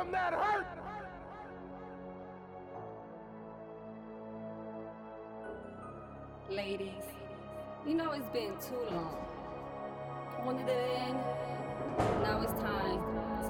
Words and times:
damn, 0.00 0.12
that 0.12 0.32
hurt! 0.32 0.66
Ladies, 6.50 7.04
you 7.86 7.94
know 7.94 8.12
it's 8.12 8.28
been 8.30 8.52
too 8.58 8.94
long. 8.94 9.16
Wanted 10.44 10.68
it 10.68 10.90
in. 11.06 11.14
Now 12.22 12.40
it's 12.42 12.52
time 12.60 13.00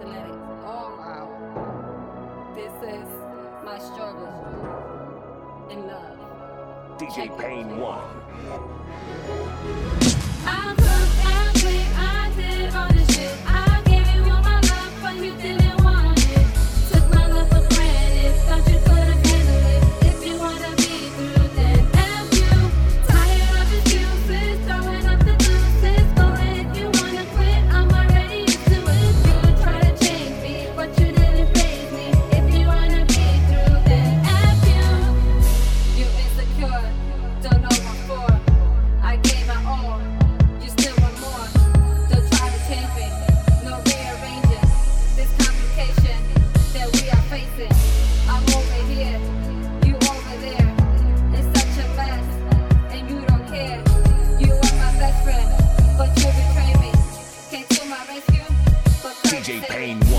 to 0.00 0.06
let 0.06 0.28
it 0.28 0.38
all 0.64 1.00
out. 1.00 2.54
This 2.54 2.72
is 2.82 3.08
my 3.64 3.78
struggle 3.78 4.28
in 5.71 5.87
love. 5.87 6.19
DJ 6.98 7.38
Pain 7.38 7.78
1. 7.78 7.98
I'm 10.46 10.76
DJ 59.30 59.60
Pain. 59.62 60.09